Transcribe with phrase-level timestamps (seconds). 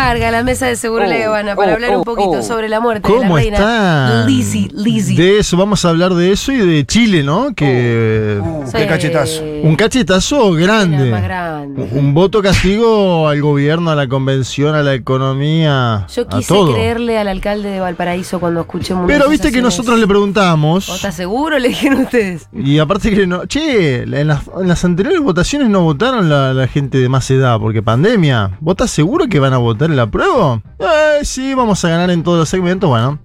[0.00, 2.42] Carga a la mesa de Seguro La Habana para oh, hablar un oh, poquito oh.
[2.42, 4.24] sobre la muerte de la ¿Cómo reina está?
[4.26, 5.14] Lizzie, Lizzie.
[5.14, 7.54] De eso, vamos a hablar de eso y de Chile, ¿no?
[7.54, 8.40] Que.
[8.74, 9.42] Qué cachetazo.
[9.62, 11.10] un cachetazo grande.
[11.10, 11.86] más grande.
[11.92, 16.72] Un voto castigo al gobierno, a la convención, a la economía, Yo a quise todo.
[16.72, 20.88] creerle al alcalde de Valparaíso cuando escuché un Pero viste que nosotros le ¿Vos preguntamos
[20.88, 21.58] estás seguro?
[21.58, 22.48] Le dijeron ustedes.
[22.54, 26.66] y aparte que no, che, en las, en las anteriores votaciones no votaron la, la
[26.68, 28.52] gente de más edad porque pandemia.
[28.60, 30.62] ¿Vos estás seguro que van a votar en la prueba?
[30.78, 32.88] Eh, sí, vamos a ganar en todos los segmentos.
[32.88, 33.18] Bueno,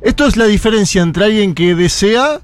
[0.00, 2.40] esto es la diferencia entre alguien que desea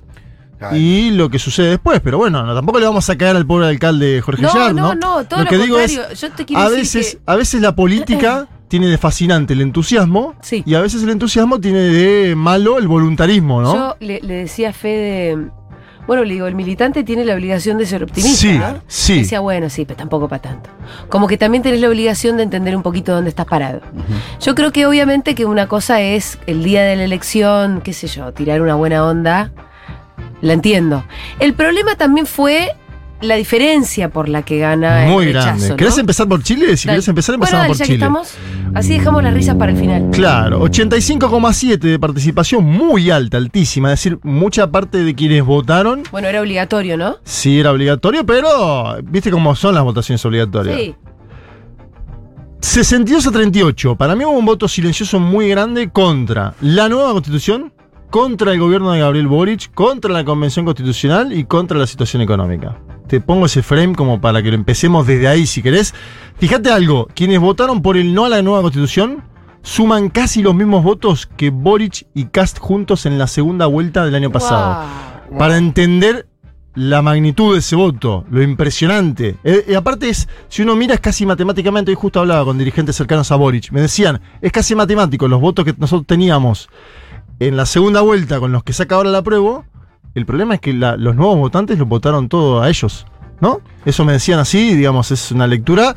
[0.72, 2.00] y lo que sucede después.
[2.00, 4.94] Pero bueno, no, tampoco le vamos a caer al pobre alcalde Jorge No, Yar, no,
[4.94, 4.94] ¿no?
[4.94, 6.02] no, todo lo contrario.
[6.14, 9.60] Yo te quiero a decir veces, que- a veces la política tiene de fascinante el
[9.62, 10.62] entusiasmo Sí.
[10.66, 13.72] y a veces el entusiasmo tiene de malo el voluntarismo, ¿no?
[13.74, 15.48] Yo le, le decía a Fede.
[16.08, 18.40] Bueno, le digo, el militante tiene la obligación de ser optimista.
[18.40, 18.80] Sí, ¿no?
[18.86, 19.18] sí.
[19.18, 20.70] Decía, bueno, sí, pero tampoco para tanto.
[21.10, 23.82] Como que también tenés la obligación de entender un poquito dónde estás parado.
[24.40, 28.06] Yo creo que obviamente que una cosa es el día de la elección, qué sé
[28.06, 29.52] yo, tirar una buena onda.
[30.40, 31.04] La entiendo.
[31.40, 32.74] El problema también fue
[33.20, 35.68] la diferencia por la que gana Muy el rechazo, grande.
[35.70, 35.76] ¿no?
[35.76, 36.76] ¿Querés empezar por Chile?
[36.76, 36.96] Si Dale.
[36.96, 38.04] querés empezar, empezamos por ya que Chile.
[38.04, 38.34] estamos,
[38.74, 40.08] así dejamos las risas para el final.
[40.12, 43.92] Claro, 85,7 de participación muy alta, altísima.
[43.92, 47.16] Es decir, mucha parte de quienes votaron Bueno, era obligatorio, ¿no?
[47.24, 50.76] sí era obligatorio, pero viste cómo son las votaciones obligatorias.
[50.78, 50.94] Sí.
[52.60, 53.96] 62 a 38.
[53.96, 57.72] Para mí hubo un voto silencioso muy grande contra la nueva constitución,
[58.10, 62.76] contra el gobierno de Gabriel Boric, contra la convención constitucional y contra la situación económica.
[63.08, 65.94] Te pongo ese frame como para que lo empecemos desde ahí si querés.
[66.36, 69.24] Fíjate algo, quienes votaron por el no a la nueva constitución
[69.62, 74.14] suman casi los mismos votos que Boric y Cast juntos en la segunda vuelta del
[74.14, 74.84] año pasado.
[75.38, 76.28] Para entender
[76.74, 79.36] la magnitud de ese voto, lo impresionante.
[79.42, 82.94] Eh, y aparte es, si uno mira es casi matemáticamente, hoy justo hablaba con dirigentes
[82.94, 86.68] cercanos a Boric, me decían, es casi matemático los votos que nosotros teníamos
[87.40, 89.64] en la segunda vuelta con los que saca ahora la prueba,
[90.18, 93.06] el problema es que los nuevos votantes lo votaron todo a ellos,
[93.40, 93.60] ¿no?
[93.84, 95.94] Eso me decían así, digamos, es una lectura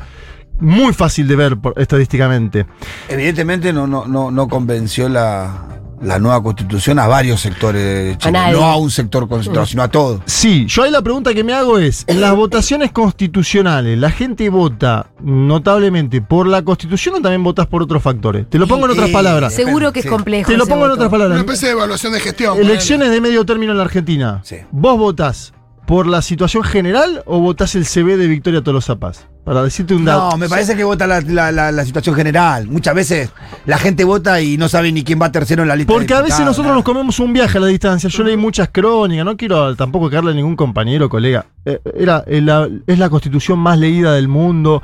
[0.60, 2.66] muy fácil de ver estadísticamente.
[3.08, 8.30] Evidentemente no, no, no, no convenció la, la nueva constitución a varios sectores de.
[8.52, 10.20] No a un sector concentrado, sino a todos.
[10.26, 14.48] Sí, yo ahí la pregunta que me hago es, en las votaciones constitucionales, ¿la gente
[14.48, 18.48] vota notablemente por la constitución o también votas por otros factores?
[18.50, 19.54] Te lo pongo en otras y- palabras.
[19.54, 20.08] Seguro que es Sí.
[20.10, 20.50] complejo.
[20.50, 21.38] Te lo pongo en otras Una palabras.
[21.38, 22.58] especie de evaluación de gestión.
[22.58, 24.40] Elecciones de medio término en la Argentina.
[24.44, 24.56] Sí.
[24.70, 25.52] ¿Vos votás
[25.86, 29.26] por la situación general o votás el CB de Victoria Tolosa Paz?
[29.44, 30.30] Para decirte un dato.
[30.30, 32.68] No, me parece que vota la, la- la- la situación general.
[32.68, 33.30] Muchas veces
[33.66, 35.92] la gente vota y no sabe ni quién va tercero en la lista.
[35.92, 36.76] Porque a veces nosotros nada.
[36.76, 38.08] nos comemos un viaje a la distancia.
[38.08, 41.46] Yo leí muchas crónicas, no quiero tampoco caerle a ningún compañero o colega.
[41.64, 42.40] Eh, Era, eh,
[42.86, 44.80] es la constitución más leída del mundo.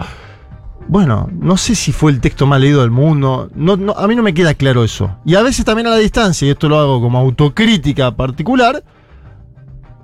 [0.88, 3.50] Bueno, no sé si fue el texto más leído del mundo.
[3.54, 5.18] No, no, a mí no me queda claro eso.
[5.24, 8.82] Y a veces también a la distancia, y esto lo hago como autocrítica particular,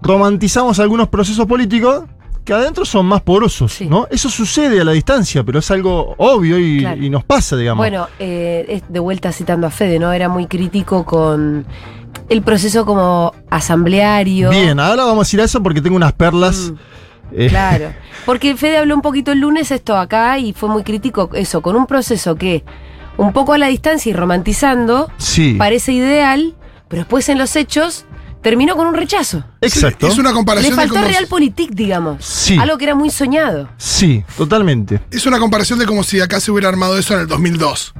[0.03, 2.05] romantizamos algunos procesos políticos
[2.45, 3.87] que adentro son más porosos, Sí.
[3.87, 4.07] ¿no?
[4.11, 7.03] Eso sucede a la distancia, pero es algo obvio y, Claro.
[7.03, 7.79] y nos pasa, digamos.
[7.81, 10.13] Bueno, eh, de vuelta citando a Fede, ¿no?
[10.13, 11.67] Era muy crítico con
[12.29, 14.51] el proceso como asambleario.
[14.51, 16.71] Bien, ahora vamos a ir a eso porque tengo unas perlas.
[16.73, 16.77] Mm,
[17.37, 17.93] eh, Claro.
[18.27, 21.77] Porque Fede habló un poquito el lunes esto acá y fue muy crítico eso, con
[21.77, 22.65] un proceso que,
[23.19, 26.55] un poco a la distancia y romantizando, Sí, parece ideal,
[26.89, 28.07] pero después en los hechos
[28.45, 29.43] terminó con un rechazo.
[29.61, 30.07] exacto.
[30.07, 32.25] Es una Le comparación de faltó cómo, realpolitik, digamos.
[32.25, 32.57] Sí.
[32.57, 33.69] Algo que era muy soñado.
[33.77, 35.01] Sí, totalmente.
[35.11, 37.95] es una comparación de como si acá se hubiera armado eso en el 2002.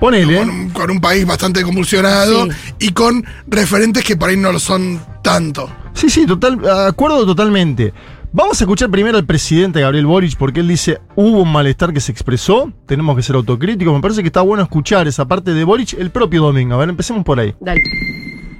[0.00, 0.38] Ponele.
[0.38, 2.50] Con un, con un país bastante convulsionado Sí.
[2.80, 5.70] y con referentes que por ahí no lo son tanto.
[5.92, 7.92] Sí, sí, total, acuerdo totalmente.
[8.32, 12.00] Vamos a escuchar primero al presidente Gabriel Boric porque él dice, hubo un malestar que
[12.00, 13.94] se expresó, tenemos que ser autocríticos.
[13.94, 16.74] Me parece que está bueno escuchar esa parte de Boric el propio domingo.
[16.74, 17.54] A ver, empecemos por ahí.
[17.60, 17.80] Dale.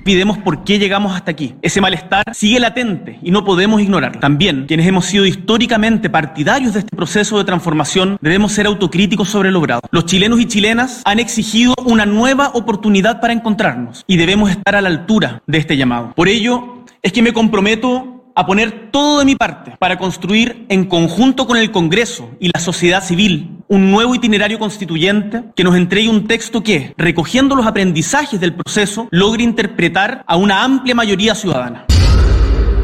[0.04, 1.54] Pidemos por qué llegamos hasta aquí.
[1.62, 4.20] Ese malestar sigue latente y no podemos ignorarlo.
[4.20, 9.50] También, quienes hemos sido históricamente partidarios de este proceso de transformación, debemos ser autocríticos sobre
[9.50, 9.80] lo logrado.
[9.92, 14.82] Los chilenos y chilenas han exigido una nueva oportunidad para encontrarnos y debemos estar a
[14.82, 16.12] la altura de este llamado.
[16.14, 20.84] Por ello, es que me comprometo a poner todo de mi parte para construir en
[20.84, 26.08] conjunto con el Congreso y la sociedad civil un nuevo itinerario constituyente que nos entregue
[26.08, 31.86] un texto que, recogiendo los aprendizajes del proceso, logre interpretar a una amplia mayoría ciudadana.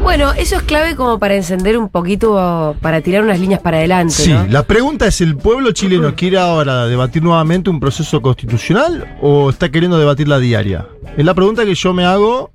[0.01, 4.13] Bueno, eso es clave como para encender un poquito, para tirar unas líneas para adelante.
[4.15, 4.47] Sí, ¿no?
[4.47, 9.69] la pregunta es, ¿el pueblo chileno quiere ahora debatir nuevamente un proceso constitucional o está
[9.69, 10.87] queriendo debatir la diaria?
[11.15, 12.49] Es la pregunta que yo me hago,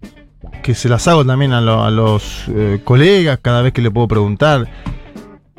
[0.65, 3.93] que se las hago también a, lo- a los eh, colegas cada vez que le
[3.93, 4.67] puedo preguntar.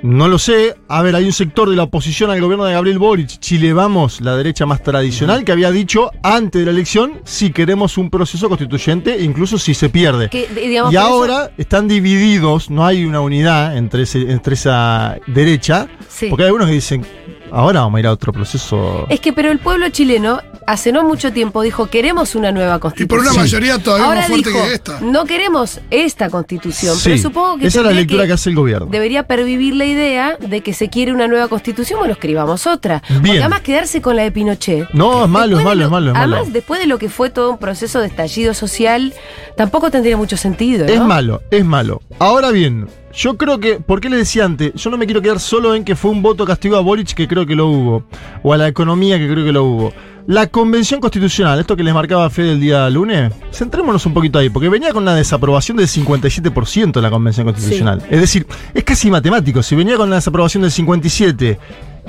[0.04, 0.76] No lo sé.
[0.88, 4.22] A ver, hay un sector de la oposición al gobierno de Gabriel Boric, Chile Vamos,
[4.22, 8.48] la derecha más tradicional, que había dicho antes de la elección si queremos un proceso
[8.48, 10.30] constituyente, incluso si se pierde.
[10.30, 15.18] Que, digamos, Y eso- ahora están divididos, no hay una unidad entre, ese- entre esa
[15.26, 16.28] derecha, Sí.
[16.30, 17.04] porque hay algunos que dicen,
[17.52, 19.06] ahora vamos a ir a otro proceso.
[19.10, 22.80] Es que, pero el pueblo chileno hace no mucho tiempo dijo queremos una nueva Y
[22.80, 23.08] constitución.
[23.08, 23.38] por una Sí.
[23.40, 25.00] mayoría todavía Ahora más fuerte dijo, que esta.
[25.02, 28.56] no queremos esta constitución, Sí, pero supongo que esa es la lectura que, hace el
[28.56, 28.88] gobierno.
[28.92, 33.02] debería pervivir la idea de que se quiere una nueva constitución, bueno, escribamos otra.
[33.10, 33.22] Bien.
[33.22, 34.90] Porque además quedarse con la de Pinochet.
[34.94, 36.36] No, es malo, es malo, es lo- malo, es malo.
[36.36, 39.14] Además, después de lo que fue todo un proceso de estallido social,
[39.56, 40.86] tampoco tendría mucho sentido.
[40.86, 40.92] ¿no?
[40.92, 42.02] Es malo, es malo.
[42.20, 44.74] Ahora bien, yo creo que, ¿por qué le decía antes?
[44.76, 47.28] Yo no me quiero quedar solo en que fue un voto castigo a Boric, que
[47.28, 48.04] creo que lo hubo,
[48.44, 49.94] o a la economía, que creo que lo hubo.
[50.28, 54.52] La convención constitucional, esto que les marcaba Fede el día lunes, centrémonos un poquito ahí,
[54.52, 58.06] porque venía con una desaprobación del 57% en la convención constitucional.
[58.08, 59.64] Es decir, es casi matemático.
[59.64, 61.58] Si venía con una desaprobación del 57%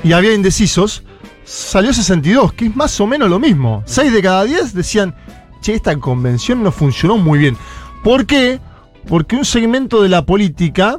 [0.05, 1.05] y había indecisos,
[1.45, 3.83] salió 62, que es más o menos lo mismo.
[3.87, 5.15] 6 de cada 10 decían,
[5.63, 7.57] che, esta convención no funcionó muy bien.
[8.05, 8.61] ¿Por qué?
[9.09, 10.99] Porque un segmento de la política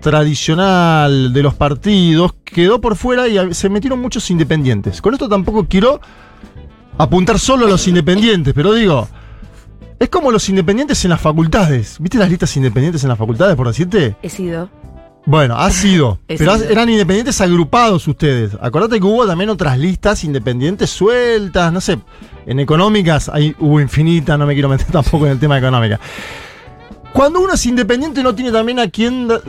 [0.00, 5.00] tradicional de los partidos quedó por fuera y se metieron muchos independientes.
[5.00, 6.00] Con esto tampoco quiero
[6.98, 9.06] apuntar solo a los independientes, pero digo,
[9.98, 11.96] es como los independientes en las facultades.
[12.00, 14.16] ¿Viste las listas independientes en las facultades, por decirte?
[14.22, 14.68] He sido.
[15.24, 16.18] Bueno, ha sido.
[16.28, 16.70] He pero sido.
[16.70, 18.56] eran independientes agrupados ustedes.
[18.60, 21.98] Acordate que hubo también otras listas independientes sueltas, no sé.
[22.46, 26.00] En económicas hay, hubo infinita, no me quiero meter tampoco en el tema económica.
[27.12, 29.40] Cuando uno es independiente no tiene también a quién da-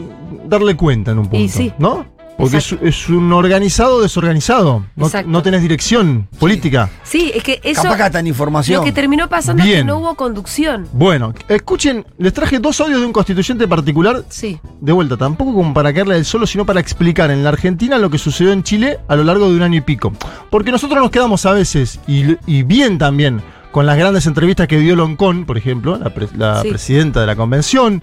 [0.46, 1.44] darle cuenta en un punto.
[1.44, 1.72] Y sí.
[1.78, 2.12] ¿No?
[2.36, 4.84] Porque es, un organizado desorganizado.
[4.96, 5.30] No, Exacto.
[5.30, 6.90] no tenés dirección política.
[7.04, 7.84] Sí, es que eso.
[7.84, 8.80] Capaz en información.
[8.80, 10.88] Lo que terminó pasando es que no hubo conducción.
[10.94, 14.60] Bueno, escuchen, les traje dos audios de un constituyente particular Sí.
[14.82, 18.10] de vuelta, tampoco como para caerle del solo, sino para explicar en la Argentina lo
[18.10, 20.12] que sucedió en Chile a lo largo de un año y pico.
[20.50, 23.42] Porque nosotros nos quedamos a veces, y, y bien también,
[23.74, 26.70] con las grandes entrevistas que dio Loncón, por ejemplo, la, pre- la Sí.
[26.70, 28.02] presidenta de la convención.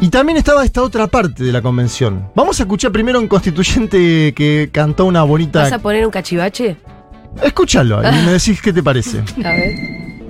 [0.00, 2.28] Y también estaba esta otra parte de la convención.
[2.34, 5.74] Vamos a escuchar primero a un constituyente que cantó una ¿Vas bonita.
[5.74, 6.76] a poner un cachivache?
[7.42, 9.18] Escúchalo y me decís qué te parece.
[9.44, 9.74] A ver.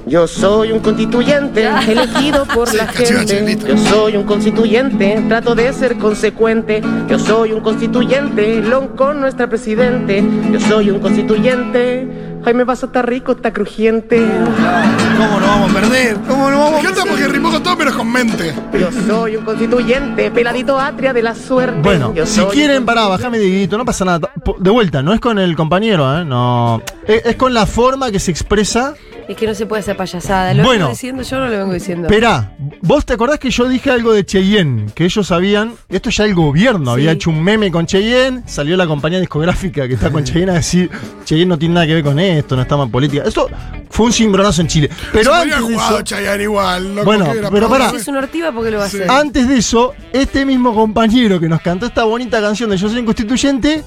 [0.07, 3.57] Yo soy un constituyente elegido por la gente.
[3.67, 6.83] Yo soy un constituyente, trato de ser consecuente.
[7.09, 10.23] Yo soy un constituyente, Loncón nuestra presidente.
[10.53, 12.07] Yo soy un constituyente,
[12.45, 14.19] Jaime Paso está rico, está crujiente.
[14.19, 16.17] ¿Cómo no vamos a perder?
[16.29, 18.55] ¿Cómo no vamos a encanta porque rimó con todo menos con mente.
[18.79, 21.81] Yo soy un constituyente, peladito atria de la suerte.
[21.83, 24.21] Bueno, Yo si soy quieren, pará, bajame Dieguito, no pasa nada.
[24.21, 26.25] Po- De vuelta, no es con el compañero, ¿eh?
[26.25, 26.83] No.
[27.07, 28.95] Es, es con la forma que se expresa.
[29.27, 30.53] Es que no se puede hacer payasada.
[30.53, 30.81] Lo Bueno.
[30.81, 32.09] vengo diciendo, yo no lo vengo diciendo.
[32.09, 36.25] Esperá, vos te acordás que yo dije algo de Cheyenne, que ellos sabían, esto ya
[36.25, 37.17] el gobierno había Sí.
[37.17, 40.91] hecho un meme con Cheyenne, salió la compañía discográfica que está con Cheyenne a decir,
[41.25, 43.23] Cheyenne no tiene nada que ver con esto, no estamos en política.
[43.27, 43.49] Esto
[43.89, 44.91] fue un cimbronazo en Chile.
[45.11, 46.95] Pero Se podría antes haber de jugado eso, Chayanne igual.
[46.95, 47.91] loco, Bueno, que era pero para- pará.
[47.93, 48.99] Si es un ortiva, ¿por qué lo va a Sí.
[48.99, 49.11] hacer?
[49.11, 52.99] antes de eso, este mismo compañero que nos cantó esta bonita canción de Yo soy
[52.99, 53.83] un constituyente,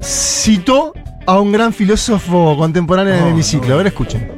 [0.00, 0.92] citó
[1.28, 3.74] a un gran filósofo contemporáneo en el hemiciclo.
[3.74, 4.32] A ver, escuchen.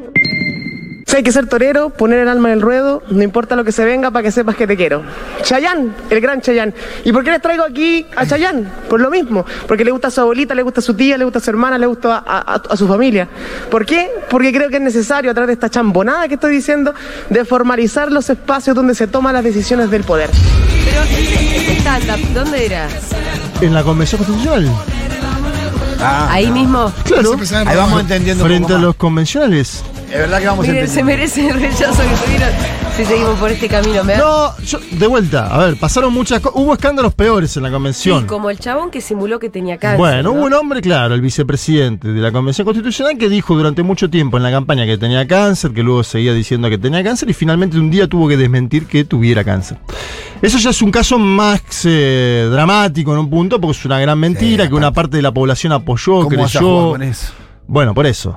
[1.06, 3.70] Si hay que ser torero, poner el alma en el ruedo, no importa lo que
[3.70, 5.02] se venga para que sepas que te quiero.
[5.42, 6.74] Chayán, el gran Chayán.
[7.04, 8.68] ¿Y por qué les traigo aquí a Chayán?
[8.88, 9.44] Por lo mismo.
[9.68, 11.50] Porque le gusta a su abuelita, le gusta a su tía, le gusta a su
[11.50, 13.28] hermana, le gusta a, a- a su familia.
[13.70, 14.08] ¿Por qué?
[14.28, 16.92] Porque creo que es necesario, a través de esta chambonada que estoy diciendo,
[17.28, 20.30] de formalizar los espacios donde se toman las decisiones del poder.
[20.84, 21.02] Pero,
[21.80, 22.88] stand-up, ¿dónde era?
[23.60, 24.68] En la convención constitucional.
[26.02, 26.92] Ah, Ahí mismo.
[27.04, 27.36] Claro.
[27.66, 28.82] Ahí vamos entendiendo un Frente a más.
[28.86, 29.82] los convencionales.
[30.10, 31.04] Es verdad que vamos Miren, se entendiendo.
[31.06, 32.48] merece el rechazo que tuvieron
[32.96, 34.02] si seguimos por este camino.
[34.02, 34.16] ¿me?
[34.16, 36.60] No, yo, de vuelta, a ver, pasaron muchas cosas.
[36.60, 38.22] Hubo escándalos peores en la convención.
[38.22, 39.98] Sí, como el chabón que simuló que tenía cáncer.
[39.98, 40.32] Bueno, ¿no?
[40.32, 44.36] hubo un hombre, claro, el vicepresidente de la Convención Constitucional, que dijo durante mucho tiempo
[44.36, 47.78] en la campaña que tenía cáncer, que luego seguía diciendo que tenía cáncer y finalmente
[47.78, 49.78] un día tuvo que desmentir que tuviera cáncer.
[50.42, 54.18] Eso ya es un caso más eh, dramático en un punto, porque es una gran
[54.18, 56.90] mentira, Sí, que una parte de la población apoyó, ¿Cómo a creyó.
[56.90, 57.32] con eso?
[57.68, 58.36] Bueno, por eso.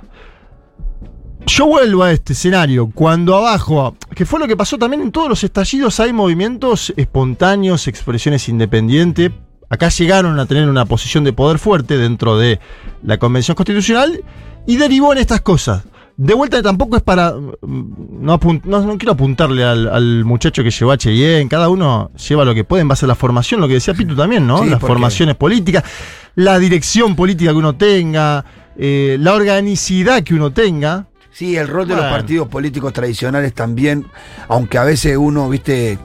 [1.45, 5.27] Yo vuelvo a este escenario cuando abajo, que fue lo que pasó también en todos
[5.29, 9.31] los estallidos, hay movimientos espontáneos, expresiones independientes.
[9.69, 12.59] Acá llegaron a tener una posición de poder fuerte dentro de
[13.03, 14.23] la Convención Constitucional
[14.65, 15.83] y derivó en estas cosas.
[16.15, 17.33] De vuelta tampoco es para.
[17.33, 21.49] mm, No, apun- no, no quiero apuntarle al, al muchacho que llevó a Cheyenne.
[21.49, 24.15] Cada uno lleva lo que puede en base a la formación, lo que decía Pitu
[24.15, 24.59] también, ¿no?
[24.59, 25.83] Sí, Las formaciones políticas,
[26.35, 28.45] la dirección política que uno tenga,
[28.77, 31.07] eh, la organicidad que uno tenga.
[31.33, 32.09] Sí, el rol de Bueno.
[32.09, 34.05] los partidos políticos tradicionales también,
[34.47, 35.97] aunque a veces uno, viste,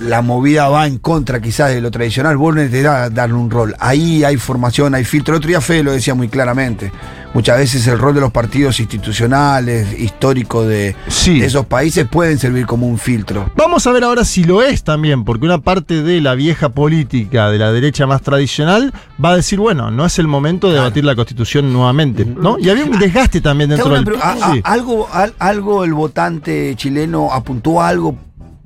[0.00, 3.74] la movida va en contra quizás de lo tradicional, vos necesitas darle un rol.
[3.78, 5.34] Ahí hay formación, hay filtro.
[5.34, 6.92] El otro día Fede lo decía muy claramente.
[7.34, 11.40] Muchas veces el rol de los partidos institucionales, históricos de, Sí.
[11.40, 13.50] de esos países pueden servir como un filtro.
[13.56, 17.50] Vamos a ver ahora si lo es también, porque una parte de la vieja política
[17.50, 21.04] de la derecha más tradicional va a decir, bueno, no es el momento de debatir
[21.04, 22.56] la constitución nuevamente, ¿no?
[22.58, 24.04] Y había un desgaste también dentro del...
[24.22, 24.60] Ah, Sí.
[24.64, 28.16] ah, algo, al- ¿Algo el votante chileno apuntó a algo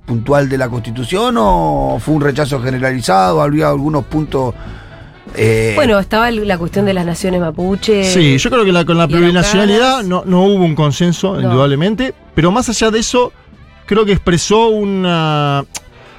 [0.09, 3.41] puntual de la constitución o fue un rechazo generalizado?
[3.43, 4.55] ¿Habría algunos puntos...
[5.37, 8.03] eh, Bueno, estaba la cuestión de las naciones mapuche.
[8.05, 11.43] Sí, yo creo que la- con la plurinacionalidad no, no hubo un consenso, No.
[11.43, 13.33] indudablemente, pero más allá de eso,
[13.87, 15.65] creo que expresó una...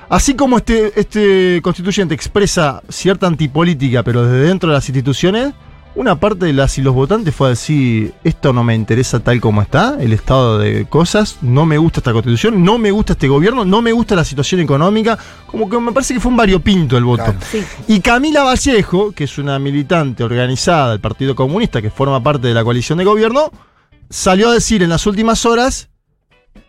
[0.08, 5.54] Así como este, este constituyente expresa cierta antipolítica, pero desde dentro de las instituciones,
[6.00, 9.42] una parte de las y los votantes fue a decir, esto no me interesa tal
[9.42, 13.28] como está, el estado de cosas, no me gusta esta constitución, no me gusta este
[13.28, 16.96] gobierno, no me gusta la situación económica, como que me parece que fue un variopinto
[16.96, 17.26] el voto.
[17.26, 17.40] Claro.
[17.52, 17.66] Sí.
[17.90, 22.54] Y Camila Vallejo, que es una militante organizada del Partido Comunista, que forma parte de
[22.54, 23.52] la coalición de gobierno,
[24.10, 25.90] salió a decir en las últimas horas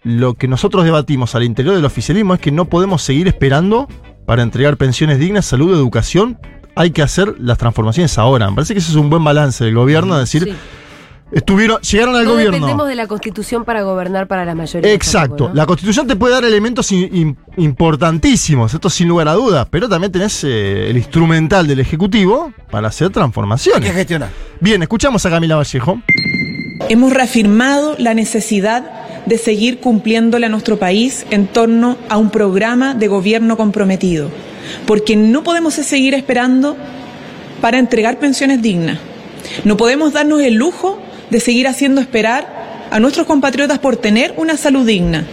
[0.03, 3.87] lo que nosotros debatimos al interior del oficialismo es que no podemos seguir esperando
[4.27, 6.37] para entregar pensiones dignas, salud, educación.
[6.75, 8.49] Hay que hacer las transformaciones ahora.
[8.51, 10.53] Me parece que ese es un buen balance del gobierno, es decir, Sí.
[11.33, 12.53] estuvieron, llegaron al No gobierno.
[12.55, 14.93] dependemos de la constitución para gobernar para la mayoría.
[14.93, 15.29] Exacto.
[15.29, 15.55] tampoco, ¿no?
[15.57, 19.89] La constitución te puede dar elementos in- in- importantísimos, esto sin lugar a dudas, pero
[19.89, 23.93] también tenés eh, el instrumental del Ejecutivo para hacer hay que transformaciones.
[23.93, 24.31] gestionar.
[24.61, 26.01] Bien, escuchamos a Camila Vallejo.
[26.89, 28.85] Hemos reafirmado la necesidad
[29.27, 34.31] de seguir cumpliéndole a nuestro país en torno a un programa de gobierno comprometido,
[34.87, 36.77] porque no podemos seguir esperando
[37.61, 38.99] para entregar pensiones dignas.
[39.65, 40.99] No podemos darnos el lujo
[41.31, 42.61] de seguir haciendo esperar
[42.91, 45.25] a nuestros compatriotas por tener una salud digna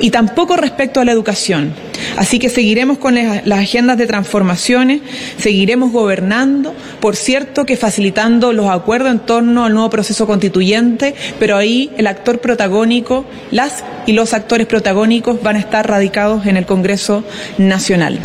[0.00, 1.72] y tampoco respecto a la educación.
[2.16, 5.00] Así que seguiremos con las agendas de transformaciones,
[5.38, 11.56] seguiremos gobernando, por cierto que facilitando los acuerdos en torno al nuevo proceso constituyente, pero
[11.56, 16.66] ahí el actor protagónico, las y los actores protagónicos van a estar radicados en el
[16.66, 17.24] Congreso
[17.58, 18.20] Nacional.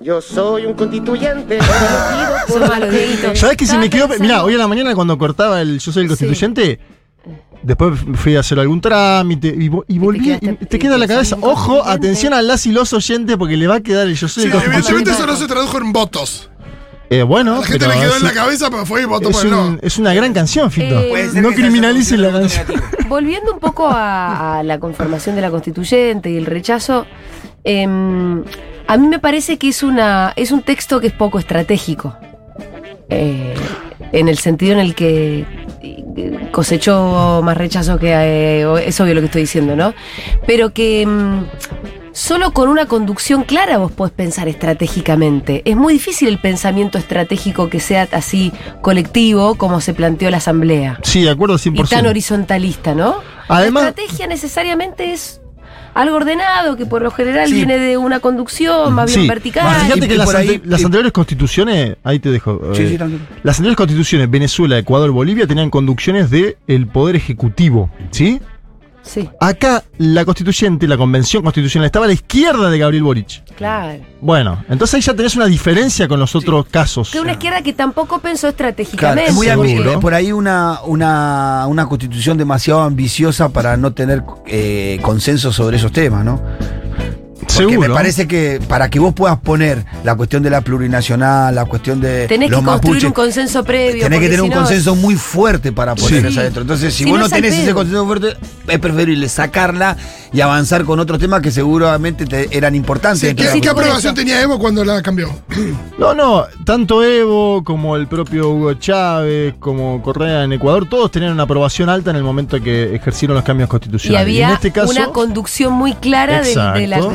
[0.00, 1.58] Yo soy un constituyente.
[2.48, 3.36] por.
[3.36, 4.08] ¿Sabes que si me quedo.?
[4.18, 6.16] Mira, hoy a la mañana cuando cortaba el Yo soy el Sí.
[6.16, 6.80] constituyente.
[7.62, 10.20] Después fui a hacer algún trámite y, vo- y volví.
[10.24, 11.36] quedaste- y te queda en la cabeza.
[11.36, 14.26] en Ojo, atención a las y los oyentes porque le va a quedar el Yo
[14.28, 14.88] soy Sí, el constituyente.
[14.92, 16.50] evidentemente eso no se tradujo en votos.
[17.10, 19.28] Eh, bueno, La gente pero le quedó es, en la cabeza, pero fue y votó
[19.30, 19.78] es por el no.
[19.82, 20.98] es una gran canción, Fito.
[21.00, 22.66] Eh, no criminalicen la canción.
[23.08, 27.04] Volviendo un poco a, a la conformación de la constituyente y el rechazo,
[27.64, 28.42] em,
[28.92, 32.16] a mí me parece que es, una, es un texto que es poco estratégico.
[33.08, 33.54] Eh,
[34.12, 35.44] en el sentido en el que
[35.82, 38.12] eh, cosechó más rechazo que...
[38.12, 39.94] eh, es obvio lo que estoy diciendo, ¿no?
[40.46, 41.02] Pero que...
[41.02, 41.46] em,
[42.12, 45.62] Solo con una conducción clara vos podés pensar estratégicamente.
[45.64, 50.98] Es muy difícil el pensamiento estratégico que sea así colectivo como se planteó la Asamblea
[51.04, 51.72] Sí, de acuerdo 100%.
[51.86, 53.14] y tan horizontalista, ¿no?
[53.46, 55.39] Además- la estrategia necesariamente es
[55.94, 57.54] algo ordenado que por lo general Sí.
[57.54, 59.28] viene de una conducción más bien Sí.
[59.28, 59.64] vertical.
[59.64, 62.60] Más Fíjate que las, ahí- las anteriores constituciones, ahí te dejo.
[62.74, 63.20] Sí, eh, sí, tranquilo.
[63.42, 68.40] las anteriores constituciones, Venezuela, Ecuador, Bolivia, tenían conducciones del el poder ejecutivo, ¿sí?
[69.02, 73.42] Sí, Acá la constituyente, la convención constitucional, estaba a la izquierda de Gabriel Boric.
[73.56, 73.98] claro.
[74.20, 77.10] Bueno, entonces ahí ya tenés una diferencia con los otros casos.
[77.10, 79.30] Que una izquierda que tampoco pensó Claro, estratégicamente.
[79.30, 84.98] es muy ambi- por ahí una, una, una constitución demasiado ambiciosa para no tener eh,
[85.02, 86.40] consenso sobre esos temas, ¿no?
[87.54, 87.88] Porque Seguro.
[87.88, 92.00] me parece que para que vos puedas poner la cuestión de la plurinacional, la cuestión
[92.00, 94.02] de Tenés los que construir mapuches, un consenso previo.
[94.04, 96.26] tenés que tener si un no- consenso muy fuerte para poner Sí.
[96.28, 96.62] eso adentro.
[96.62, 98.36] Entonces, si, Si vos no tenés ese consenso fuerte,
[98.68, 99.96] es preferible sacarla
[100.32, 103.20] y avanzar con otros temas que seguramente te- eran importantes.
[103.28, 105.28] Sí, ¿qué- ¿Y aprobación tenía Evo cuando la cambió?
[105.98, 111.32] No, no, tanto Evo como el propio Hugo Chávez, como Correa en Ecuador, todos tenían
[111.32, 114.22] una aprobación alta en el momento que ejercieron los cambios Y constitucionales.
[114.26, 116.72] había en este caso, una conducción muy clara de, la,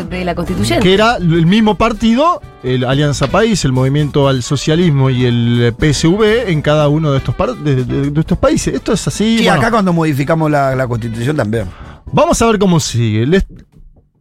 [0.09, 0.81] de la constituyente.
[0.83, 6.49] que era el mismo partido, el Alianza País, el Movimiento al Socialismo y el PSV
[6.49, 8.73] en cada uno de estos, par- de, de- de estos países.
[8.73, 9.37] Esto es así.
[9.37, 11.65] Sí, bueno, acá cuando modificamos la, la constitución también.
[12.11, 13.25] Vamos a ver cómo sigue.
[13.25, 13.45] Les...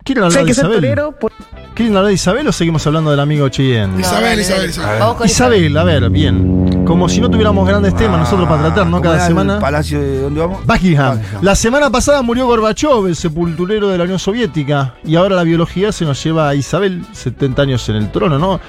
[0.04, 0.96] ¿Quieren hablar de Isabel?
[1.18, 1.32] por-
[1.74, 3.98] ¿Quieren hablar de Isabel o seguimos hablando del amigo Cheyenne?
[4.00, 4.70] Isabel, Isabel.
[4.70, 5.16] Isabel.
[5.26, 6.84] Isabel, a ver, bien.
[6.84, 8.98] Como si no tuviéramos grandes temas nosotros para tratar, ¿no?
[8.98, 9.58] ¿Cómo Cada el semana.
[9.58, 10.64] palacio de dónde vamos?
[10.66, 11.16] Buckingham.
[11.16, 11.42] Buckingham.
[11.44, 14.94] La semana pasada murió Gorbachev, el sepulturero de la Unión Soviética.
[15.04, 18.60] Y ahora la biología se nos lleva a Isabel, 70 años en el trono, ¿no?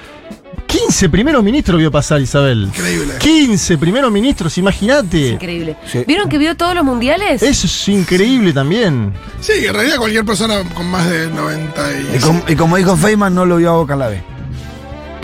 [0.78, 2.64] 15 primeros ministros vio pasar Isabel.
[2.64, 3.14] Increíble.
[3.18, 5.28] 15 primeros ministros, imagínate.
[5.28, 5.76] Increíble.
[5.90, 6.04] Sí.
[6.06, 7.42] ¿Vieron que vio todos los mundiales?
[7.42, 9.12] Eso es increíble también.
[9.40, 12.16] Sí, en realidad cualquier persona con más de 90 y...
[12.16, 14.22] Y, com- y como dijo Feynman, no lo vio a Boca en la B.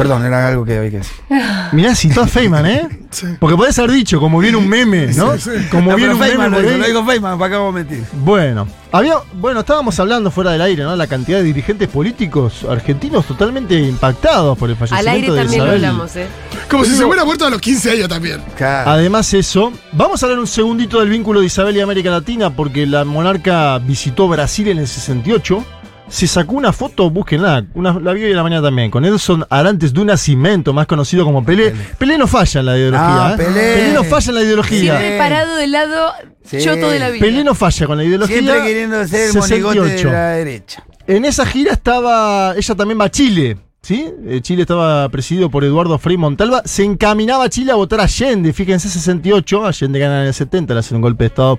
[0.02, 1.14] Perdón, era algo que había que decir.
[1.72, 2.88] Mirá, citó a Feynman, ¿eh?
[3.10, 3.26] Sí.
[3.38, 5.34] Porque podés haber dicho, como viene un meme, ¿no?
[5.38, 5.68] Sí, sí.
[5.70, 6.78] Como No, viene un meme Feynman lo ahí.
[6.78, 8.04] lo dijo Feynman, ¿para qué vamos a mentir?
[8.14, 10.96] Bueno, había, bueno, estábamos hablando fuera del aire, ¿no?
[10.96, 15.64] La cantidad de dirigentes políticos argentinos totalmente impactados por el Al fallecimiento aire de también
[15.64, 16.26] lo hablamos, ¿eh?
[16.68, 18.40] Como si se hubiera muerto a los 15 años también.
[18.56, 18.90] Claro.
[18.90, 22.86] Además eso, vamos a hablar un segundito del vínculo de Isabel y América Latina porque
[22.86, 25.64] la monarca visitó Brasil en el 68.
[26.12, 29.46] Se sacó una foto, búsquenla, una, la vi hoy en la mañana también, con Edson
[29.48, 31.72] Arantes de Nacimiento, más conocido como Pelé.
[31.96, 33.36] Pelé no falla en la ideología, Ah, ¿eh?
[33.38, 33.92] Pelé.
[33.94, 34.98] no falla en la ideología.
[34.98, 36.12] Siempre parado del lado
[36.44, 36.58] Sí.
[36.62, 37.24] choto de la vida.
[37.24, 38.36] Pelé no falla con la ideología.
[38.42, 40.10] Siempre queriendo ser el monigote de 68.
[40.12, 40.84] la derecha.
[41.06, 44.06] En esa gira estaba, ella también va a Chile, ¿sí?
[44.26, 46.60] Eh, Chile estaba presidido por Eduardo Frei Montalva.
[46.66, 49.64] Se encaminaba a Chile a votar a Allende, fíjense, 68.
[49.66, 51.58] Allende gana en el 70, le hacen un golpe de Estado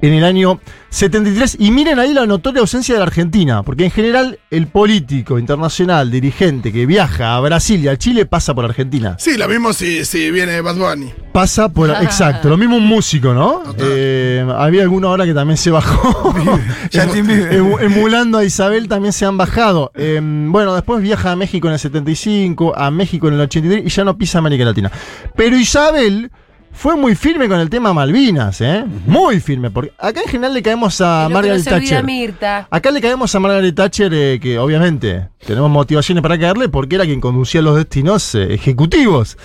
[0.00, 1.56] en el año 73.
[1.60, 6.10] Y miren ahí la notoria ausencia de la Argentina, porque en general el político internacional,
[6.10, 9.16] dirigente que viaja a Brasil y a Chile pasa por Argentina.
[9.18, 11.12] Sí, lo mismo si, si viene Bad Bunny.
[11.32, 11.90] Pasa por.
[11.90, 13.62] Exacto, lo mismo un músico, ¿no?
[13.78, 16.32] Eh, había alguna hora que también se bajó.
[16.32, 16.58] Bieber.
[17.58, 19.90] Emu- Emulando a Isabel también se han bajado.
[19.94, 23.88] Eh, bueno, después viaja a México en el 75, a México en el 83 y
[23.88, 24.90] ya no pisa América Latina.
[25.36, 26.30] Pero Isabel
[26.72, 28.84] fue muy firme con el tema Malvinas, ¿eh?
[29.06, 29.70] Muy firme.
[29.70, 32.04] Porque acá en general le caemos a Margaret no Thatcher.
[32.04, 32.68] Mirta.
[32.70, 37.04] Acá le caemos a Margaret Thatcher, eh, que obviamente tenemos motivaciones para caerle porque era
[37.04, 39.36] quien conducía los destinos eh, ejecutivos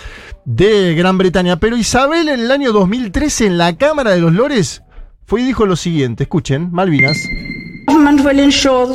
[0.46, 1.58] de Gran Bretaña.
[1.60, 4.84] Pero Isabel en el año 2013 en la Cámara de los Lores
[5.25, 7.18] fue y dijo lo siguiente, escuchen, Malvinas.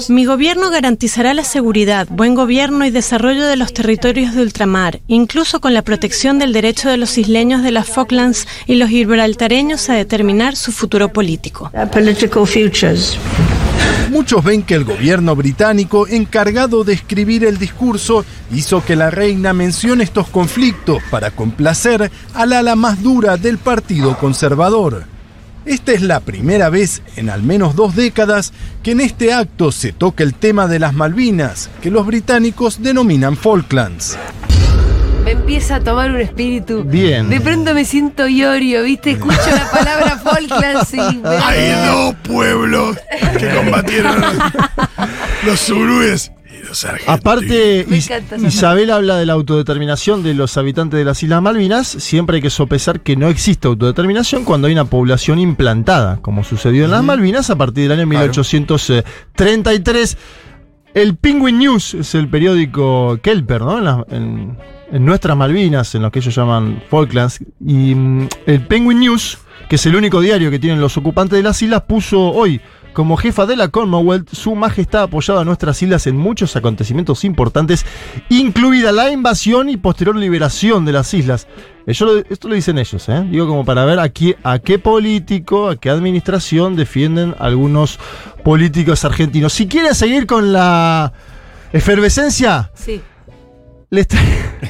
[0.09, 5.61] Mi gobierno garantizará la seguridad, buen gobierno y desarrollo de los territorios de ultramar, incluso
[5.61, 9.95] con la protección del derecho de los isleños de las Falklands y los gibraltareños a
[9.95, 11.71] determinar su futuro político.
[14.11, 19.53] Muchos ven que el gobierno británico, encargado de escribir el discurso, hizo que la reina
[19.53, 25.18] mencione estos conflictos para complacer al ala más dura del Partido Conservador.
[25.69, 29.93] Esta es la primera vez en al menos dos décadas que en este acto se
[29.93, 34.17] toca el tema de las Malvinas, que los británicos denominan Falklands.
[35.25, 36.85] Me empieza a tomar un espíritu.
[36.85, 37.29] Bien.
[37.29, 39.11] De pronto me siento Iorio, ¿viste?
[39.11, 42.97] Escucho la palabra Falklands y me- Hay dos pueblos
[43.39, 44.23] que combatieron
[45.45, 46.33] los zurúes
[47.07, 48.05] Aparte, Is-
[48.49, 51.87] Isabel habla de la autodeterminación de los habitantes de las Islas Malvinas.
[51.89, 56.85] Siempre hay que sopesar que no existe autodeterminación cuando hay una población implantada, como sucedió
[56.85, 60.17] en las Malvinas a partir del año 1833.
[60.95, 63.79] El Penguin News es el periódico Kelper, ¿no?
[63.79, 64.59] En, la- en-
[64.91, 67.41] en nuestras Malvinas, en lo que ellos llaman Falklands.
[67.65, 71.43] Y mm, el Penguin News, que es el único diario que tienen los ocupantes de
[71.43, 72.61] las islas, puso hoy
[72.99, 77.23] como jefa de la Commonwealth, su majestad ha apoyado a nuestras islas en muchos acontecimientos
[77.23, 77.87] importantes,
[78.29, 81.47] incluida la invasión y posterior liberación de las islas.
[81.87, 83.25] Eso lo- esto lo dicen ellos, ¿eh?
[83.31, 88.01] Digo como para ver a qué, a qué político, a qué administración defienden algunos
[88.43, 89.53] políticos argentinos.
[89.53, 91.13] Si quieren seguir con la
[91.73, 93.01] efervescencia, Sí.
[93.91, 94.21] Les, tra-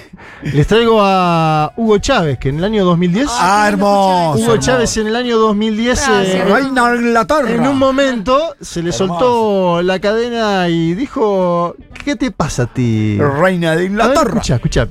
[0.42, 3.26] les traigo a Hugo Chávez, que en el año 2010...
[3.30, 4.38] Ah, hermoso.
[4.42, 5.84] Hugo Chávez en el año 2010...
[6.08, 6.34] Gracias.
[6.36, 7.50] eh, Reina de Inglaterra.
[7.50, 9.06] en un momento se le Hermoso.
[9.08, 13.18] soltó la cadena y dijo, ¿qué te pasa a ti?
[13.18, 14.28] Reina de Inglaterra.
[14.28, 14.88] escucha, escucha.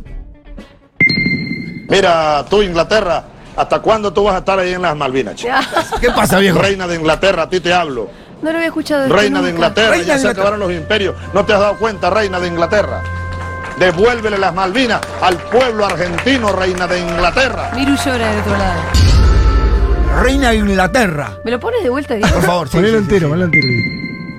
[1.89, 3.23] Mira, tú Inglaterra,
[3.55, 5.35] ¿hasta cuándo tú vas a estar ahí en las Malvinas?
[5.35, 5.53] chico?
[6.01, 6.59] ¿Qué pasa, viejo?
[6.59, 8.09] Reina de Inglaterra, a ti te hablo.
[8.41, 9.07] No lo había escuchado.
[9.07, 9.49] Reina de.
[9.51, 10.31] Inglaterra, Reina ya de se Inglaterra.
[10.49, 11.15] acabaron los imperios.
[11.33, 13.01] ¿No te has dado cuenta, Reina de Inglaterra?
[13.79, 17.71] Devuélvele las Malvinas al pueblo argentino, Reina de Inglaterra.
[17.75, 18.81] Miru llora del otro lado.
[20.23, 21.31] Reina de Inglaterra.
[21.45, 22.33] ¿Me lo pones de vuelta, Diego?
[22.33, 22.77] Por favor, sí.
[22.77, 23.67] Ponelo sí, entero, sí, ponelo entero.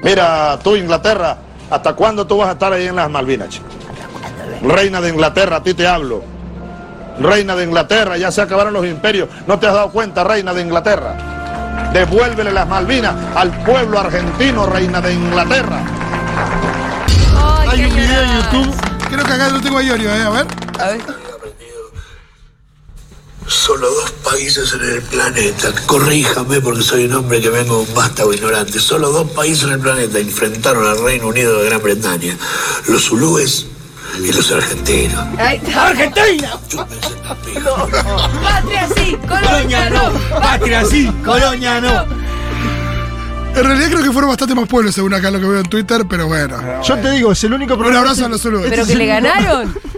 [0.02, 1.36] Mira, tú Inglaterra,
[1.70, 3.48] ¿hasta cuándo tú vas a estar ahí en las Malvinas?
[3.48, 3.66] chico?
[4.62, 6.22] Reina de Inglaterra, a ti te hablo.
[7.20, 9.28] Reina de Inglaterra, ya se acabaron los imperios.
[9.46, 11.14] ¿No te has dado cuenta, Reina de Inglaterra?
[11.92, 15.78] Devuélvele las Malvinas al pueblo argentino, Reina de Inglaterra.
[17.40, 18.30] Ay, Hay un video en.
[18.42, 18.87] YouTube.
[19.18, 20.22] Creo que acá lo tengo a Iorio, ¿eh?
[20.22, 20.46] A ver.
[20.78, 21.00] A ver.
[23.48, 27.94] Solo dos países en el planeta, corríjame porque soy un hombre que vengo de un
[27.94, 32.36] vástago ignorante, solo dos países en el planeta enfrentaron al Reino Unido de Gran Bretaña,
[32.86, 33.66] los zulúes
[34.22, 35.26] y los argentinos.
[35.36, 36.52] ¡Argentina!
[38.44, 40.40] Patria sí, colonia no.
[40.40, 41.12] ¡Patria sí!
[41.24, 42.27] ¡Colonia no!
[43.60, 46.04] En realidad creo que fueron bastante más pueblos según acá lo que veo en Twitter,
[46.08, 46.56] pero bueno.
[46.82, 48.00] Yo te digo, es el único Un programa.
[48.02, 48.66] abrazo a los zulúes.
[48.70, 49.74] Pero que le ganaron.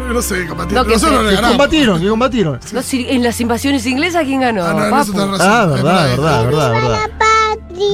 [0.00, 0.64] No, no sé, capaz.
[0.72, 1.50] No, que Nosotros se- le Que ganamos.
[1.58, 2.58] combatieron, que combatieron.
[2.72, 4.64] No, si- en las invasiones inglesas, ¿quién ganó?
[4.64, 5.12] Ah, no, Papu.
[5.12, 5.34] razón.
[5.38, 6.44] Ah, verdad, verdad.
[6.46, 6.98] verdad, verdad.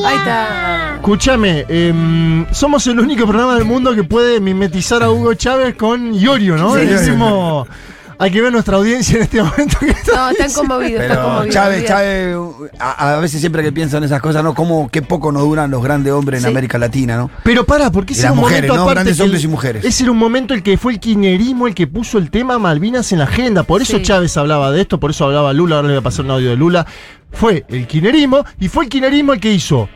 [0.07, 0.95] Ahí está.
[0.97, 6.15] Escúchame, em, somos el único programa del mundo que puede mimetizar a Hugo Chávez con
[6.15, 6.75] Iorio, ¿no?
[6.77, 6.83] Sí.
[6.83, 7.67] El mismo-
[8.19, 9.79] Hay que ver nuestra audiencia en este momento.
[9.79, 11.55] que está No, están conmovidos, están Pero conmovidos.
[11.55, 11.85] Chávez.
[11.85, 12.37] Chávez,
[12.79, 14.55] a, a veces siempre que pienso en esas cosas, ¿no?
[14.55, 16.47] Como qué poco nos duran los grandes hombres Sí.
[16.47, 17.31] en América Latina, ¿no?
[17.45, 18.83] Pero para, porque ese era un mujeres, momento ¿no?
[18.83, 19.85] aparte Grandes hombres y mujeres.
[19.85, 23.13] Ese era un momento el que fue el kirchnerismo el que puso el tema Malvinas
[23.13, 23.63] en la agenda.
[23.65, 24.03] Por eso Sí.
[24.03, 26.51] Chávez hablaba de esto, por eso hablaba Lula, ahora le voy a pasar un audio
[26.51, 26.87] de Lula.
[27.33, 29.89] Fue el kirchnerismo y fue el kirchnerismo el que hizo.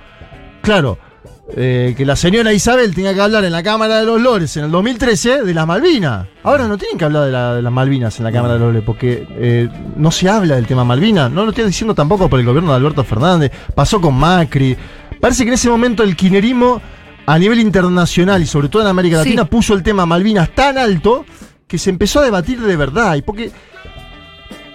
[0.62, 0.98] Claro.
[1.56, 4.64] Eh, que la señora Isabel tenga que hablar en la Cámara de los Lores en
[4.64, 6.26] el 2013 de las Malvinas.
[6.42, 8.68] Ahora no tienen que hablar de, la- de las Malvinas en la Cámara de los
[8.68, 11.30] Lores porque eh, no se habla del tema Malvinas.
[11.30, 13.50] No lo estoy diciendo tampoco por el gobierno de Alberto Fernández.
[13.74, 14.76] Pasó con Macri.
[15.20, 16.80] Parece que en ese momento el kirchnerismo
[17.26, 19.30] a nivel internacional y sobre todo en América Sí.
[19.30, 21.24] Latina puso el tema Malvinas tan alto
[21.66, 23.14] que se empezó a debatir de verdad.
[23.16, 23.50] Y porque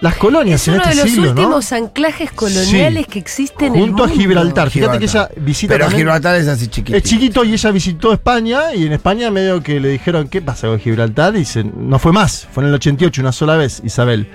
[0.00, 1.30] las colonias Es en uno este de los siglo, ¿no?
[1.40, 3.10] últimos anclajes coloniales Sí.
[3.10, 4.20] que existen en el Junto a mundo.
[4.20, 4.70] Gibraltar.
[4.70, 6.96] Fíjate que ella visita Pero también- Gibraltar es así chiquito.
[6.98, 10.68] es chiquito y ella visitó España y en España medio que le dijeron qué pasa
[10.68, 14.28] con Gibraltar y se- no fue más, fue en el 88 una sola vez, Isabel.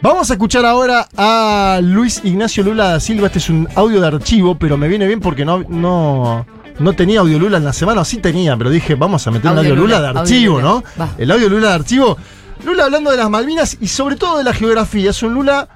[0.00, 4.06] Vamos a escuchar ahora a Luis Ignacio Lula da Silva, este es un audio de
[4.08, 6.44] archivo, pero me viene bien porque no, no,
[6.80, 9.50] no tenía audio Lula en la semana, o sí tenía, pero dije vamos a meter
[9.52, 10.68] un Audio audio Lula, Lula, de audio archivo, Lula.
[10.72, 10.84] ¿no?
[11.00, 11.08] Va.
[11.18, 12.16] El audio Lula de archivo.
[12.64, 15.68] Lula hablando de las Malvinas y sobre todo de la geografía, es un Lula,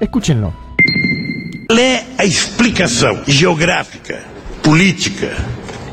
[0.00, 0.52] escúchenlo.
[1.68, 4.24] Qual é a explicação geográfica,
[4.62, 5.30] política,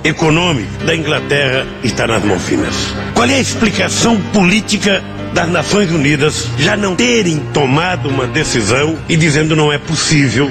[0.03, 2.93] econômica da Inglaterra estar nas Malvinas?
[3.13, 9.17] Qual é a explicação política das Nações Unidas já não terem tomado uma decisão e
[9.17, 10.49] dizendo não é possível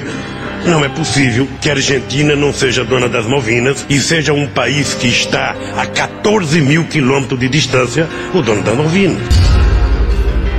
[0.65, 4.95] não é possível que a Argentina não seja dona das Malvinas e seja um país
[4.95, 9.44] que está a 14 mil quilômetros de distância o dono das Malvinas.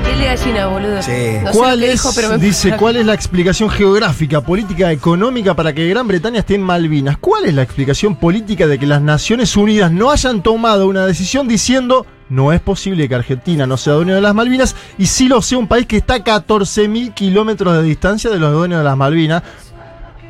[0.06, 1.02] Piel de gallina, boludo.
[1.02, 1.10] Sí.
[1.42, 4.40] No sé ¿Cuál lo que es, dijo, pero me dice, cuál es la explicación geográfica,
[4.40, 7.18] política, económica para que Gran Bretaña esté en Malvinas?
[7.18, 11.48] ¿Cuál es la explicación política de que las Naciones Unidas no hayan tomado una decisión
[11.48, 15.42] diciendo no es posible que Argentina no sea dueño de las Malvinas y sí lo
[15.42, 18.96] sea un país que está a 14.000 kilómetros de distancia de los dueños de las
[18.96, 19.42] Malvinas?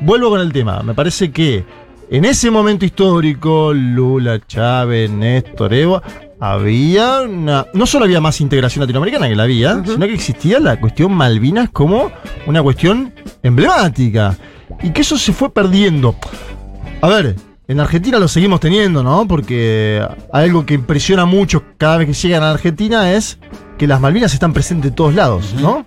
[0.01, 0.81] Vuelvo con el tema.
[0.83, 1.65] Me parece que
[2.09, 6.01] en ese momento histórico, Lula, Chávez, Néstor, Evo,
[6.39, 7.65] había una.
[7.73, 11.69] No solo había más integración latinoamericana que la había, sino que existía la cuestión Malvinas
[11.69, 12.11] como
[12.45, 14.37] una cuestión emblemática.
[14.83, 16.15] Y que eso se fue perdiendo.
[17.01, 17.35] A ver,
[17.67, 19.27] en Argentina lo seguimos teniendo, ¿no?
[19.27, 23.39] Porque algo que impresiona mucho cada vez que llegan a Argentina es
[23.77, 25.85] que las Malvinas están presentes en todos lados, ¿no?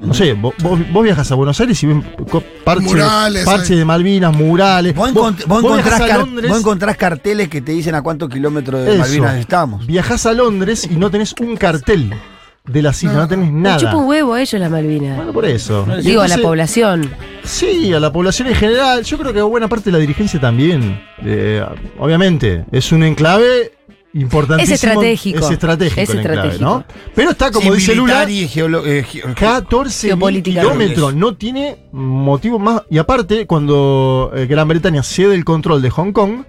[0.00, 0.54] No sé, vos,
[1.02, 3.78] viajas a Buenos Aires y ven co- parche, Murales, parche hay.
[3.80, 4.94] de Malvinas, murales.
[4.94, 8.02] Vos, Vos- encont- vos vos encontrás a Londres, vos encontrás carteles que te dicen a
[8.02, 8.98] cuántos kilómetros de Eso.
[8.98, 9.86] Malvinas estamos.
[9.86, 12.14] viajás a Londres y no tenés un cartel
[12.64, 13.76] de las islas, no, tenés Me nada.
[13.76, 15.16] chupa un huevo a ellos la Malvinas.
[15.16, 15.86] Bueno, por eso.
[16.02, 17.10] Digo, a la población.
[17.44, 19.02] Sí, a la población en general.
[19.04, 21.00] Yo creo que buena parte de la dirigencia también.
[21.24, 21.62] Eh,
[21.98, 23.72] obviamente, es un enclave
[24.12, 24.74] importantísimo.
[24.74, 25.38] Es estratégico.
[25.38, 26.00] Es estratégico.
[26.00, 26.64] Es el enclave, estratégico.
[26.70, 26.84] ¿no?
[27.14, 30.60] Pero está, como Sí, dice Lula, militar y geolo- eh, ge- 14 Geopolítica.
[30.62, 31.14] kilómetros.
[31.14, 32.82] No tiene motivo más.
[32.90, 36.44] Y aparte, cuando eh, Gran Bretaña cede el control de Hong Kong,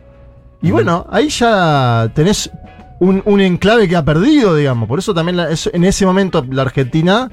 [0.61, 2.51] y bueno, ahí ya tenés
[2.99, 4.87] un, un enclave que ha perdido, digamos.
[4.87, 7.29] Por eso también la- es- en ese momento la Argentina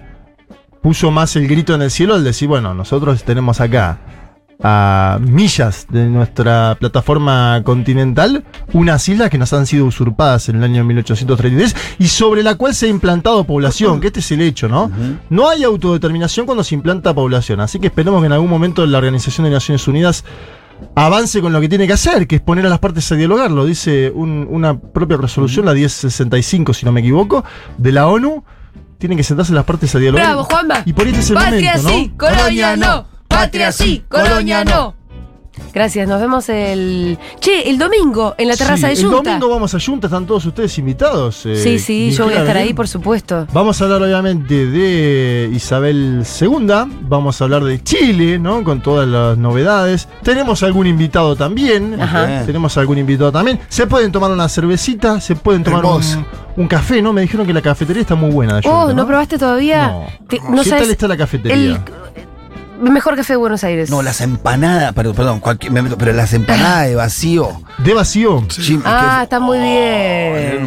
[0.82, 3.98] puso más el grito en el cielo al decir, bueno, nosotros tenemos acá
[4.62, 10.64] a millas de nuestra plataforma continental unas islas que nos han sido usurpadas en el
[10.64, 14.68] año 1833 y sobre la cual se ha implantado población, que este es el hecho,
[14.68, 14.90] ¿no?
[15.30, 18.98] No hay autodeterminación cuando se implanta población, así que esperemos que en algún momento la
[18.98, 20.24] Organización de Naciones Unidas
[20.94, 23.50] avance con lo que tiene que hacer, que es poner a las partes a dialogar,
[23.50, 27.44] lo dice un- una propia resolución, la 1065, si no me equivoco,
[27.76, 28.44] de la ONU.
[28.98, 30.26] Tienen que sentarse las partes a dialogar.
[30.26, 30.82] Bravo, Juanma.
[30.84, 31.88] Y por este es el Patria momento, ¿no?
[31.94, 33.06] sí, colonia no.
[33.38, 34.94] Patria sí, colonia no.
[35.74, 37.18] Gracias, nos vemos el.
[37.40, 39.30] Che, el domingo en la terraza Sí, de El Junta.
[39.30, 41.44] domingo vamos a Junta, están todos ustedes invitados.
[41.46, 43.46] eh, sí, sí, yo voy a estar ahí, por supuesto.
[43.52, 46.68] Vamos a hablar obviamente de Isabel II,
[47.02, 48.62] vamos a hablar de Chile, ¿no?
[48.64, 50.08] Con todas las novedades.
[50.22, 52.00] Tenemos algún invitado también.
[52.00, 52.42] Ajá.
[52.46, 53.60] Tenemos algún invitado también.
[53.68, 55.84] Se pueden tomar una cervecita, se pueden tomar
[56.56, 57.12] un, café, ¿no?
[57.12, 58.60] Me dijeron que la cafetería está muy buena.
[58.60, 59.88] de Oh, ¿no probaste todavía?
[59.88, 60.06] No.
[60.28, 61.56] Te- no ¿Qué sabes tal está la cafetería?
[61.56, 61.78] el el
[62.78, 63.90] mejor café de Buenos Aires.
[63.90, 67.60] No, las empanadas, perdón, perdón, cualquier- me meto, pero las empanadas de vacío.
[67.78, 68.44] ¿De vacío?
[68.48, 69.76] Sí, Ah, que- está muy bien.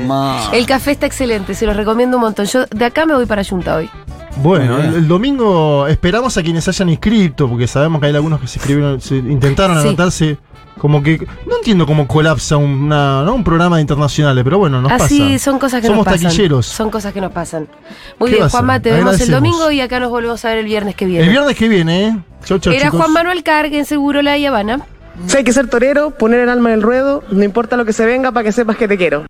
[0.02, 0.52] hermano.
[0.54, 2.45] El café está excelente, se los recomiendo un montón.
[2.45, 3.89] Yo de acá me voy para Junta hoy.
[4.38, 8.48] Bueno, el, el domingo esperamos a quienes hayan inscrito, porque sabemos que hay algunos que
[8.48, 9.88] se inscribieron, se intentaron Sí.
[9.89, 10.38] anotarse.
[10.78, 11.28] Como que.
[11.46, 13.36] No entiendo cómo colapsa una, ¿no?
[13.36, 15.39] un programa de internacionales, pero bueno, nos Así pasa.
[15.39, 16.30] son cosas que Somos nos pasan.
[16.32, 16.65] taquilleros.
[16.65, 17.67] Son cosas que nos pasan.
[18.17, 18.50] Muy ¿Qué bien?
[18.50, 21.24] Juanma, te vemos el domingo y acá nos volvemos a ver el viernes que viene.
[21.26, 22.17] El viernes que viene, ¿eh?
[22.46, 23.00] Chau, chau, Era chicos.
[23.00, 24.80] Juan Manuel Cargue en Seguro La Habana.
[25.28, 27.94] Si hay que ser torero, poner el alma en el ruedo, no importa lo que
[27.94, 29.26] se venga para que sepas que te quiero.